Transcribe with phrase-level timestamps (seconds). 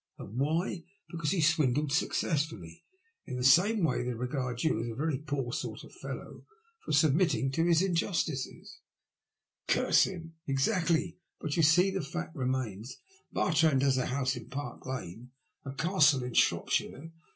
[0.17, 0.83] And why?
[1.11, 2.83] Because he swindled success fully.
[3.27, 6.43] In the same way they regard you as a very poor sort of fellow
[6.83, 8.79] for submitting to his injustice.""
[9.67, 11.19] Curse him!"*' Exactly.
[11.39, 12.97] But, you see, the fact remains.
[13.31, 15.29] Bartrand has a house in Park Lane
[15.65, 17.11] and a castle in Shropshire.